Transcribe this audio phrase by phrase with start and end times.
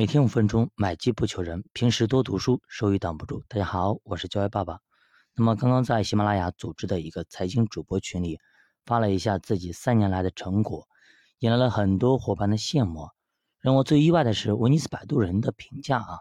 [0.00, 1.62] 每天五分钟，买机不求人。
[1.74, 3.44] 平时多读书，收益挡不住。
[3.48, 4.78] 大家好，我是教育爸爸。
[5.36, 8.38] 那么刚刚在喜马拉雅组织的一个财经主播群里
[8.86, 10.88] 发了一下自己三年来的成果，
[11.40, 13.10] 引来了很多伙伴的羡慕。
[13.60, 16.20] 让我最意外的是威尼斯摆渡人的评价啊！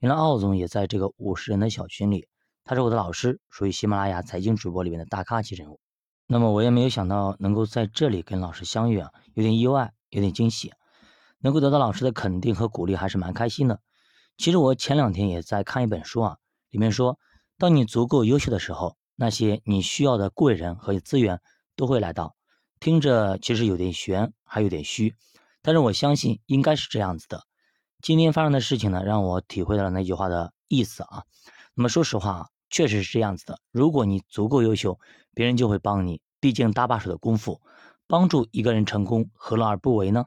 [0.00, 2.26] 原来奥总也在这个五十人的小群里，
[2.64, 5.78] 他是我的老师，属于喜马拉雅财经主播里面的大咖级人物。
[6.26, 10.72] 那么我也没有想到能够在这里跟老师相遇啊，有点意外，有点惊喜。
[11.40, 13.80] 能够得到老师的肯定和鼓励，还是蛮开心的。
[14.36, 16.36] 其实我前两天也在看一本书啊，
[16.70, 17.18] 里面说，
[17.58, 21.40] 当你足够优秀的时候，那些你需要的贵人和资源
[21.76, 22.36] 都会来到。
[22.78, 25.14] 听着其实有点悬，还有点虚，
[25.60, 27.42] 但是我相信应该是这样子的。
[28.00, 31.24] 今天发生的事情呢，让我体会到了那句话的意思啊。
[31.74, 33.58] 那么说实话，确实是这样子的。
[33.70, 34.98] 如果你足够优秀，
[35.34, 36.22] 别人就会帮你。
[36.40, 37.60] 毕竟搭把手的功夫，
[38.06, 40.24] 帮助一个人成功，何乐而不为呢？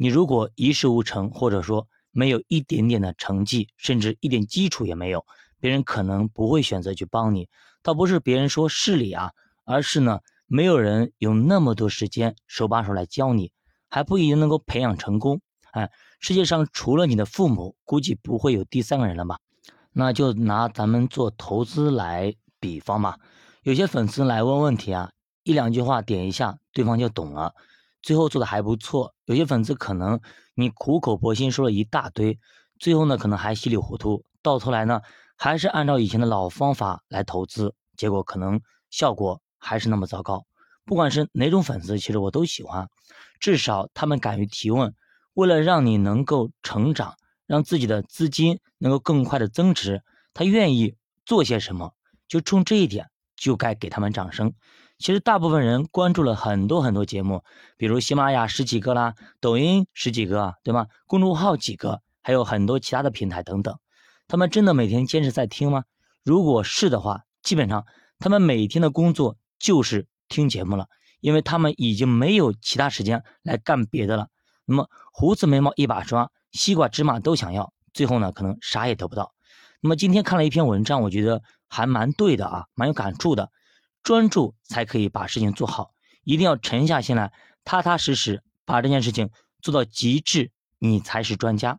[0.00, 5.26] 你如果一事无成，或者说没有一点点的成绩，甚至一点基础也没有，
[5.58, 7.48] 别人可能不会选择去帮你。
[7.82, 9.32] 倒不是别人说势利啊，
[9.64, 13.50] 而是呢，没有人有那么多时间手把手来教你，
[13.88, 15.40] 还不一定能够培养成功。
[15.72, 15.90] 哎，
[16.20, 19.40] 世界上除了你的父母，估计不会有第三个人了吧？
[19.92, 23.18] 那就拿咱们做投资来比方吧。
[23.64, 25.10] 有些粉丝来问问题啊，
[25.42, 27.54] 一两句话点一下，对方就懂了。
[28.08, 30.18] 最后做的还不错，有些粉丝可能
[30.54, 32.38] 你苦口婆心说了一大堆，
[32.78, 35.02] 最后呢可能还稀里糊涂，到头来呢
[35.36, 40.46] 还是按照以前的老方法来投资，结果可能效果还是那么糟糕。
[40.86, 42.88] 不管是哪种粉丝，其实我都喜欢，
[43.40, 44.94] 至少他们敢于提问，
[45.34, 47.14] 为了让你能够成长，
[47.46, 51.92] 让自己的资金能够更快的增值，他愿意做些什么，
[52.26, 54.54] 就冲这一点就该给他们掌声。
[54.98, 57.44] 其实大部分人关注了很多很多节目，
[57.76, 60.88] 比如喜马拉雅十几个啦，抖音十几个，对吗？
[61.06, 63.78] 公众号几个，还有很多其他的平台等等。
[64.26, 65.84] 他们真的每天坚持在听吗？
[66.24, 67.86] 如果是的话，基本上
[68.18, 70.88] 他们每天的工作就是听节目了，
[71.20, 74.26] 因为他们已经没有其他时间来干别的了。
[74.64, 79.32] 那么胡子眉毛一把抓，西瓜芝麻都想要，最后呢可能啥也得不到。
[79.80, 83.52] 那么今天看了一篇文章，我觉得还蛮对的啊，蛮有感触的。
[84.08, 85.90] 专注才可以把事情做好，
[86.24, 87.30] 一定要沉下心来，
[87.62, 89.28] 踏踏实实把这件事情
[89.60, 91.78] 做到极致，你才是专家。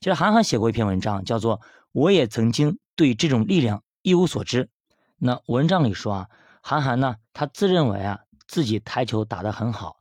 [0.00, 1.60] 其实韩寒写过一篇文章，叫做
[1.92, 4.64] 《我也曾经对这种力量一无所知》。
[5.18, 6.28] 那文章里说啊，
[6.62, 8.18] 韩寒呢，他自认为啊
[8.48, 9.98] 自己台球打得很好，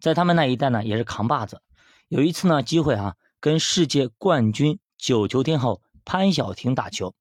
[0.00, 1.60] 在他们那一代呢也是扛把子。
[2.08, 7.14] 有一次呢机会啊，跟世界冠军九球天后潘晓婷打球，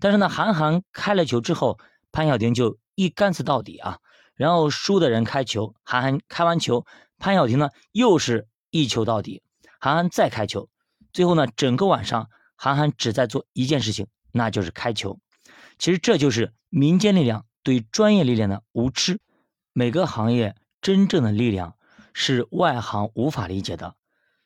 [0.00, 1.78] 但是呢韩寒开了球之后，
[2.12, 2.78] 潘晓婷就。
[2.94, 3.98] 一杆子到底啊！
[4.34, 6.86] 然后输的人开球，韩寒开完球，
[7.18, 9.42] 潘晓婷呢又是一球到底，
[9.78, 10.68] 韩寒再开球。
[11.12, 15.20] 最后呢，整个晚上韩寒只在做一件事情，那就是开球。
[15.78, 19.20] 其实这就是民间力量对专业力量的无知。
[19.72, 21.76] 每个行业真正的力量
[22.14, 23.94] 是外行无法理解的。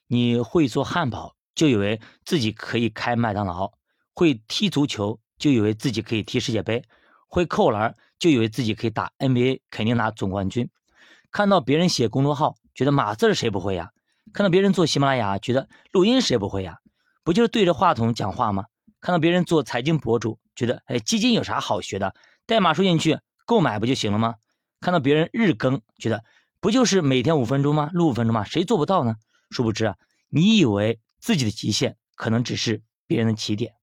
[0.08, 3.72] 你会做汉堡，就以为自己可以开麦当劳；
[4.14, 6.82] 会踢足球，就以为自己可以踢世界杯；
[7.28, 7.96] 会扣篮。
[8.18, 10.68] 就以为自己可以打 NBA，肯定拿总冠军。
[11.30, 13.90] 看到别人写公众号，觉得码字谁不会呀？
[14.32, 16.78] 看到别人做喜马拉雅，觉得录音谁不会呀？
[17.22, 18.66] 不就是对着话筒讲话吗？
[19.00, 22.14] 看到别人做财经博主，觉得哎，基金有啥好学的？
[22.46, 24.36] 代码输进去购买不就行了吗？
[24.80, 26.24] 看到别人日更，觉得
[26.60, 27.90] 不就是每天五分钟吗？
[27.92, 28.44] 录五分钟吗？
[28.44, 29.16] 谁做不到呢？
[29.50, 29.96] 殊不知啊，
[30.28, 33.74] 你以为自己的极限，可能只是别人的起点。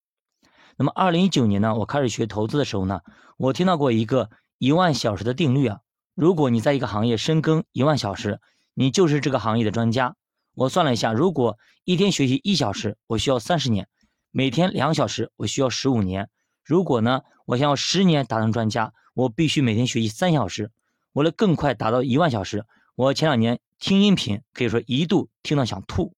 [0.75, 3.01] 那么，二零一九年呢，我开始学投资的时候呢，
[3.38, 5.79] 我听到过一个一万小时的定律啊。
[6.16, 8.39] 如果你在一个行业深耕一万小时，
[8.73, 10.16] 你就是这个行业的专家。
[10.56, 13.85] 我算了一下，如果一天学习一小时，我需要三十年；
[14.31, 16.29] 每天两小时，我需要十五年。
[16.63, 20.72] 如果呢，我想要十年达成专家，我必须每天学习三小时。
[21.13, 26.13] 为了更快达到一万小时，我前两年听音频可以说一度听到想吐。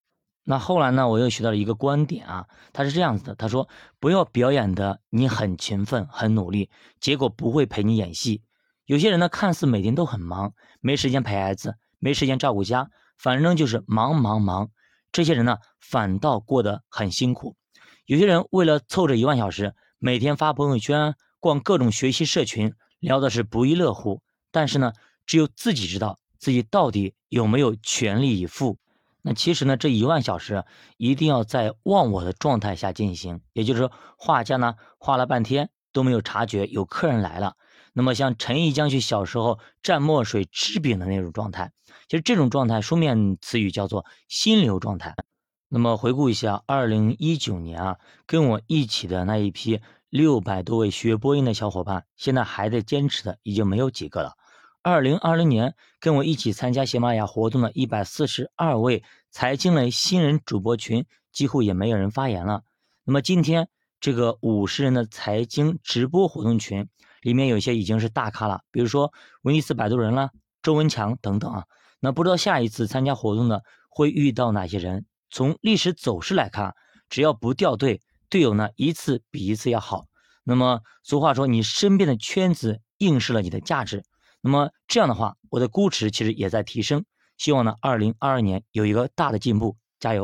[0.47, 1.09] 那后来呢？
[1.09, 3.67] 我又学到了一个观点啊，他是这样子的：他说，
[3.99, 6.69] 不要表演的你很勤奋、很努力，
[6.99, 8.43] 结果不会陪你演戏。
[8.85, 14.69] 有些人呢，看似每天都很忙，没时间陪孩子，没时间照顾家，反正就是忙忙忙。
[15.11, 17.55] 这些人呢，反倒过得很辛苦。
[18.05, 24.21] 有些人为了凑这一万小时，每天发朋友圈、逛各种学习社群，聊的是不亦乐乎。
[24.51, 24.93] 但是呢，
[25.25, 28.77] 只有自己知道自己到底有没有全力以赴。
[29.27, 30.65] 那其实呢，这一万小时
[30.97, 37.55] 一定要在忘我的状态下进行，也就是说，画家呢画了半天都没有察觉有客人来了。
[37.91, 41.71] 那么像陈毅将去小时候蘸墨水吃饼的那种状态，
[42.07, 45.15] 其实这种状态书面词语叫做心流状态。
[45.69, 47.95] 那么回顾一下，二零一九年啊，
[48.27, 49.81] 跟我一起的那一批
[50.11, 54.33] 六百多位学播音的小伙伴，现在还在坚持的已经没有几个了。
[54.85, 62.61] 二零二零年跟我一起参加喜马拉雅活动的一百四十二位财经类新人主播群，几乎也没有人发言了。
[63.03, 63.67] 那么今天
[63.99, 66.87] 这个五十人的财经直播活动群，
[67.23, 69.11] 里面有些已经是大咖了，比如说
[69.41, 70.29] 威尼斯摆渡人了、
[70.61, 71.63] 周文强等等啊。
[71.99, 75.07] 那不知道下一次参加活动的会遇到哪些人？
[75.31, 76.75] 从历史走势来看，
[77.09, 80.05] 只要不掉队，队友呢一次比一次要好。
[80.43, 84.03] 那么俗话说，你身边的圈子映射了你的价值。
[84.45, 87.03] 那么这样的话，我的估值其实也在提升。
[87.35, 90.23] 希望呢，二零二二年有一个大的进步，加油！